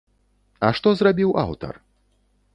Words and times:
А 0.69 0.71
што 0.79 0.95
зрабіў 1.03 1.37
аўтар? 1.45 1.73